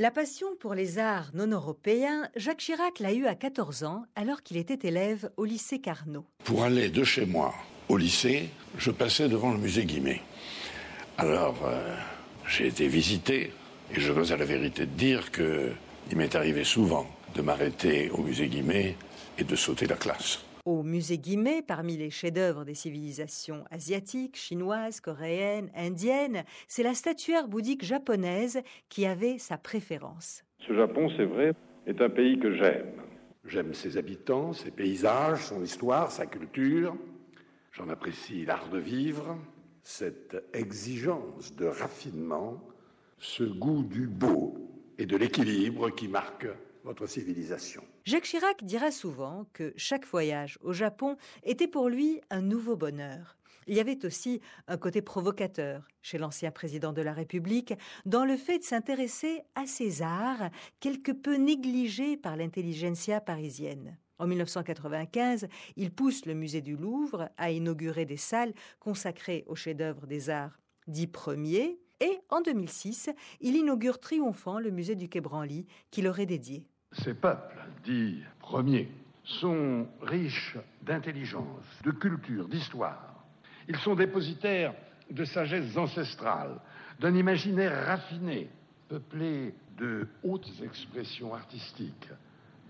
La 0.00 0.12
passion 0.12 0.46
pour 0.60 0.74
les 0.74 1.00
arts 1.00 1.32
non 1.34 1.48
européens, 1.48 2.28
Jacques 2.36 2.58
Chirac 2.58 3.00
l'a 3.00 3.12
eue 3.12 3.26
à 3.26 3.34
14 3.34 3.82
ans 3.82 4.04
alors 4.14 4.44
qu'il 4.44 4.56
était 4.56 4.86
élève 4.86 5.28
au 5.36 5.44
lycée 5.44 5.80
Carnot. 5.80 6.24
Pour 6.44 6.62
aller 6.62 6.88
de 6.88 7.02
chez 7.02 7.26
moi 7.26 7.52
au 7.88 7.96
lycée, 7.96 8.48
je 8.78 8.92
passais 8.92 9.28
devant 9.28 9.50
le 9.50 9.58
musée 9.58 9.84
Guimet. 9.84 10.20
Alors, 11.16 11.56
euh, 11.64 11.96
j'ai 12.46 12.68
été 12.68 12.86
visité 12.86 13.52
et 13.92 13.98
je 13.98 14.12
dois 14.12 14.30
à 14.30 14.36
la 14.36 14.44
vérité 14.44 14.86
dire 14.86 15.32
que 15.32 15.72
il 16.12 16.16
m'est 16.16 16.36
arrivé 16.36 16.62
souvent 16.62 17.08
de 17.34 17.42
m'arrêter 17.42 18.08
au 18.10 18.22
musée 18.22 18.46
Guimet 18.46 18.94
et 19.36 19.42
de 19.42 19.56
sauter 19.56 19.88
la 19.88 19.96
classe. 19.96 20.38
Au 20.68 20.82
musée 20.82 21.16
Guimet, 21.16 21.62
parmi 21.62 21.96
les 21.96 22.10
chefs-d'œuvre 22.10 22.66
des 22.66 22.74
civilisations 22.74 23.64
asiatiques, 23.70 24.36
chinoises, 24.36 25.00
coréennes, 25.00 25.70
indiennes, 25.74 26.44
c'est 26.66 26.82
la 26.82 26.92
statuaire 26.92 27.48
bouddhique 27.48 27.86
japonaise 27.86 28.60
qui 28.90 29.06
avait 29.06 29.38
sa 29.38 29.56
préférence. 29.56 30.44
Ce 30.58 30.74
Japon, 30.74 31.08
c'est 31.16 31.24
vrai, 31.24 31.54
est 31.86 32.02
un 32.02 32.10
pays 32.10 32.38
que 32.38 32.54
j'aime. 32.54 33.00
J'aime 33.46 33.72
ses 33.72 33.96
habitants, 33.96 34.52
ses 34.52 34.70
paysages, 34.70 35.46
son 35.46 35.64
histoire, 35.64 36.12
sa 36.12 36.26
culture. 36.26 36.94
J'en 37.72 37.88
apprécie 37.88 38.44
l'art 38.44 38.68
de 38.68 38.78
vivre, 38.78 39.38
cette 39.82 40.36
exigence 40.52 41.56
de 41.56 41.64
raffinement, 41.64 42.60
ce 43.16 43.44
goût 43.44 43.84
du 43.84 44.06
beau 44.06 44.58
et 44.98 45.06
de 45.06 45.16
l'équilibre 45.16 45.88
qui 45.88 46.08
marque 46.08 46.46
votre 46.84 47.06
civilisation. 47.06 47.82
Jacques 48.04 48.24
Chirac 48.24 48.64
dira 48.64 48.90
souvent 48.90 49.46
que 49.52 49.72
chaque 49.76 50.06
voyage 50.06 50.58
au 50.62 50.72
Japon 50.72 51.16
était 51.42 51.68
pour 51.68 51.88
lui 51.88 52.20
un 52.30 52.40
nouveau 52.40 52.76
bonheur. 52.76 53.36
Il 53.66 53.76
y 53.76 53.80
avait 53.80 54.06
aussi 54.06 54.40
un 54.66 54.78
côté 54.78 55.02
provocateur 55.02 55.86
chez 56.00 56.16
l'ancien 56.16 56.50
président 56.50 56.94
de 56.94 57.02
la 57.02 57.12
République 57.12 57.74
dans 58.06 58.24
le 58.24 58.38
fait 58.38 58.58
de 58.58 58.64
s'intéresser 58.64 59.42
à 59.54 59.66
ces 59.66 60.00
arts 60.00 60.50
quelque 60.80 61.12
peu 61.12 61.36
négligés 61.36 62.16
par 62.16 62.36
l'intelligentsia 62.36 63.20
parisienne. 63.20 63.98
En 64.18 64.26
1995, 64.26 65.48
il 65.76 65.92
pousse 65.92 66.24
le 66.24 66.34
musée 66.34 66.62
du 66.62 66.76
Louvre 66.76 67.28
à 67.36 67.50
inaugurer 67.50 68.06
des 68.06 68.16
salles 68.16 68.54
consacrées 68.80 69.44
aux 69.46 69.54
chefs-d'œuvre 69.54 70.06
des 70.06 70.30
arts 70.30 70.58
dits 70.86 71.06
premiers, 71.06 71.78
et 72.00 72.20
en 72.28 72.40
2006, 72.40 73.10
il 73.40 73.56
inaugure 73.56 73.98
triomphant 73.98 74.58
le 74.58 74.70
musée 74.70 74.94
du 74.94 75.08
Quai 75.08 75.20
Branly 75.20 75.66
qui 75.90 76.02
leur 76.02 76.18
est 76.20 76.26
dédié. 76.26 76.64
Ces 76.92 77.14
peuples, 77.14 77.60
dits 77.84 78.22
premiers, 78.40 78.88
sont 79.24 79.86
riches 80.00 80.56
d'intelligence, 80.82 81.64
de 81.84 81.90
culture, 81.90 82.48
d'histoire. 82.48 83.24
Ils 83.68 83.76
sont 83.76 83.94
dépositaires 83.94 84.74
de 85.10 85.24
sagesse 85.24 85.76
ancestrale, 85.76 86.58
d'un 87.00 87.14
imaginaire 87.14 87.86
raffiné, 87.86 88.48
peuplé 88.88 89.54
de 89.76 90.08
hautes 90.22 90.50
expressions 90.62 91.34
artistiques, 91.34 92.08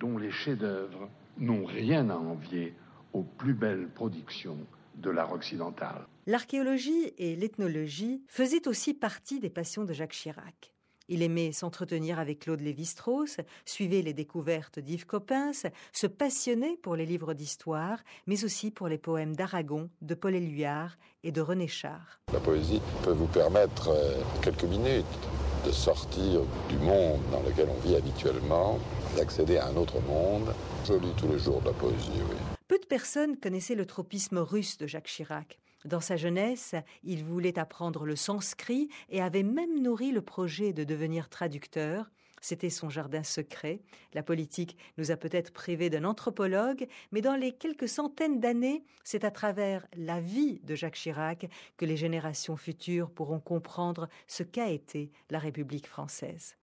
dont 0.00 0.18
les 0.18 0.30
chefs-d'œuvre 0.30 1.08
n'ont 1.38 1.64
rien 1.64 2.08
à 2.10 2.16
envier 2.16 2.74
aux 3.12 3.22
plus 3.22 3.54
belles 3.54 3.88
productions 3.88 4.58
de 4.96 5.10
l'art 5.10 5.32
occidental. 5.32 6.06
L'archéologie 6.26 7.12
et 7.18 7.36
l'ethnologie 7.36 8.22
faisaient 8.26 8.66
aussi 8.66 8.94
partie 8.94 9.40
des 9.40 9.50
passions 9.50 9.84
de 9.84 9.92
Jacques 9.92 10.12
Chirac. 10.12 10.72
Il 11.08 11.22
aimait 11.22 11.52
s'entretenir 11.52 12.18
avec 12.18 12.40
Claude 12.40 12.60
Lévi-Strauss, 12.60 13.36
suivait 13.64 14.02
les 14.02 14.12
découvertes 14.12 14.80
d'Yves 14.80 15.06
Coppens, 15.06 15.66
se 15.92 16.06
passionnait 16.08 16.76
pour 16.82 16.96
les 16.96 17.06
livres 17.06 17.32
d'histoire, 17.32 18.00
mais 18.26 18.44
aussi 18.44 18.72
pour 18.72 18.88
les 18.88 18.98
poèmes 18.98 19.36
d'Aragon, 19.36 19.88
de 20.02 20.14
Paul 20.14 20.34
Éluard 20.34 20.96
et 21.22 21.30
de 21.30 21.40
René 21.40 21.68
Char. 21.68 22.20
La 22.32 22.40
poésie 22.40 22.82
peut 23.04 23.12
vous 23.12 23.28
permettre 23.28 23.90
euh, 23.90 24.20
quelques 24.42 24.64
minutes 24.64 25.04
de 25.66 25.72
sortir 25.72 26.42
du 26.68 26.78
monde 26.78 27.20
dans 27.32 27.42
lequel 27.42 27.68
on 27.68 27.88
vit 27.88 27.96
habituellement, 27.96 28.78
d'accéder 29.16 29.58
à 29.58 29.66
un 29.66 29.76
autre 29.76 30.00
monde. 30.00 30.54
Je 30.84 30.94
lis 30.94 31.12
tous 31.16 31.26
les 31.26 31.40
jours 31.40 31.60
de 31.60 31.66
la 31.66 31.72
poésie, 31.72 32.10
oui. 32.14 32.36
Peu 32.68 32.78
de 32.78 32.86
personnes 32.86 33.36
connaissaient 33.36 33.74
le 33.74 33.84
tropisme 33.84 34.38
russe 34.38 34.78
de 34.78 34.86
Jacques 34.86 35.08
Chirac. 35.08 35.58
Dans 35.84 36.00
sa 36.00 36.16
jeunesse, 36.16 36.74
il 37.02 37.24
voulait 37.24 37.58
apprendre 37.58 38.06
le 38.06 38.16
sanskrit 38.16 38.88
et 39.08 39.20
avait 39.20 39.42
même 39.42 39.82
nourri 39.82 40.12
le 40.12 40.22
projet 40.22 40.72
de 40.72 40.84
devenir 40.84 41.28
traducteur. 41.28 42.10
C'était 42.40 42.70
son 42.70 42.88
jardin 42.88 43.22
secret. 43.22 43.80
La 44.14 44.22
politique 44.22 44.76
nous 44.98 45.10
a 45.10 45.16
peut-être 45.16 45.52
privés 45.52 45.90
d'un 45.90 46.04
anthropologue, 46.04 46.86
mais 47.12 47.20
dans 47.20 47.34
les 47.34 47.52
quelques 47.52 47.88
centaines 47.88 48.40
d'années, 48.40 48.84
c'est 49.04 49.24
à 49.24 49.30
travers 49.30 49.86
la 49.96 50.20
vie 50.20 50.60
de 50.62 50.74
Jacques 50.74 50.94
Chirac 50.94 51.48
que 51.76 51.84
les 51.84 51.96
générations 51.96 52.56
futures 52.56 53.10
pourront 53.10 53.40
comprendre 53.40 54.08
ce 54.26 54.42
qu'a 54.42 54.70
été 54.70 55.10
la 55.30 55.38
République 55.38 55.86
française. 55.86 56.54